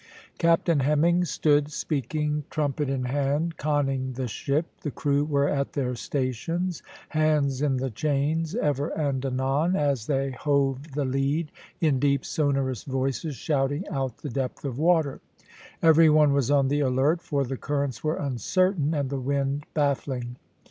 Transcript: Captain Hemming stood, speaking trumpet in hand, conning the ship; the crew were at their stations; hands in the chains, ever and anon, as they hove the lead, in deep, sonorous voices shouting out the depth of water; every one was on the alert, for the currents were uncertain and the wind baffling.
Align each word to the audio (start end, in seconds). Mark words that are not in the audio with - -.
Captain 0.39 0.79
Hemming 0.79 1.23
stood, 1.25 1.71
speaking 1.71 2.43
trumpet 2.49 2.89
in 2.89 3.03
hand, 3.05 3.55
conning 3.57 4.13
the 4.13 4.27
ship; 4.27 4.65
the 4.81 4.89
crew 4.89 5.23
were 5.23 5.47
at 5.47 5.73
their 5.73 5.93
stations; 5.93 6.81
hands 7.09 7.61
in 7.61 7.77
the 7.77 7.91
chains, 7.91 8.55
ever 8.55 8.87
and 8.97 9.23
anon, 9.23 9.75
as 9.75 10.07
they 10.07 10.31
hove 10.31 10.93
the 10.93 11.05
lead, 11.05 11.51
in 11.79 11.99
deep, 11.99 12.25
sonorous 12.25 12.81
voices 12.83 13.35
shouting 13.35 13.87
out 13.89 14.17
the 14.17 14.29
depth 14.31 14.65
of 14.65 14.79
water; 14.79 15.21
every 15.83 16.09
one 16.09 16.33
was 16.33 16.49
on 16.49 16.67
the 16.67 16.79
alert, 16.79 17.21
for 17.21 17.43
the 17.43 17.55
currents 17.55 18.03
were 18.03 18.15
uncertain 18.17 18.95
and 18.95 19.11
the 19.11 19.19
wind 19.21 19.67
baffling. 19.75 20.35